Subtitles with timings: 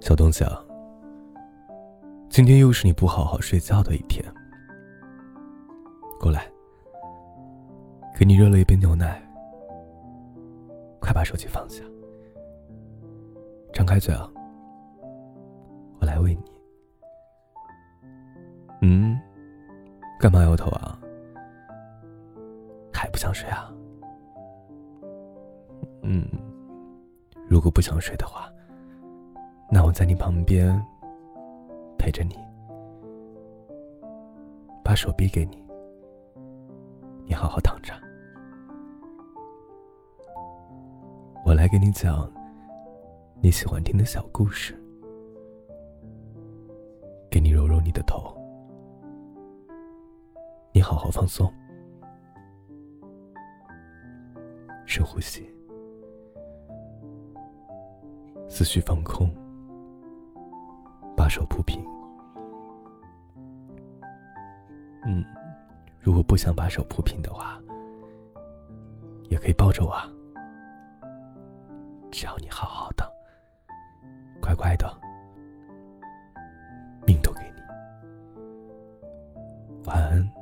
[0.00, 0.64] 小东西啊，
[2.30, 4.24] 今天又是你不好好睡觉的一天。
[6.18, 6.50] 过来，
[8.18, 9.22] 给你热了一杯牛奶。
[11.00, 11.82] 快把手机放下，
[13.72, 14.30] 张开嘴啊，
[15.98, 16.42] 我来喂你。
[18.82, 19.18] 嗯，
[20.18, 20.98] 干嘛摇头啊？
[22.92, 23.72] 还不想睡啊？
[26.02, 26.26] 嗯，
[27.48, 28.50] 如果不想睡的话，
[29.72, 30.84] 那我在你旁边
[31.96, 32.36] 陪着你，
[34.82, 35.64] 把手臂给你，
[37.24, 37.94] 你好好躺着。
[41.44, 42.28] 我来给你讲
[43.40, 44.74] 你喜欢听的小故事，
[47.30, 48.36] 给你揉揉你的头，
[50.72, 51.48] 你好好放松。
[54.84, 55.48] 深呼吸，
[58.48, 59.32] 思绪放空，
[61.30, 61.82] 手铺平。
[65.06, 65.24] 嗯
[66.00, 67.58] 如果不想把手铺平的话
[69.30, 70.10] 也可以抱着我啊。
[72.10, 73.10] 只要你好好的
[74.40, 74.92] 乖乖的
[77.06, 77.62] 命都给你。
[79.86, 80.39] 晚安。